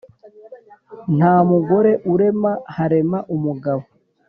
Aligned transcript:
nta 1.15 1.33
mugore 1.49 1.91
urema, 2.13 2.51
harema 2.75 3.19
umugabo. 3.35 3.83